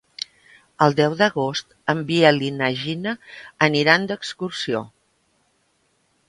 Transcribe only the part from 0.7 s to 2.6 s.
El deu d'agost en Biel i